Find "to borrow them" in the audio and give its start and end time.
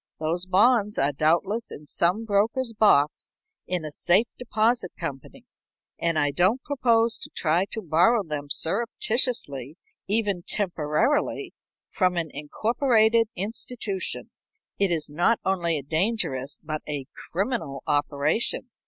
7.65-8.47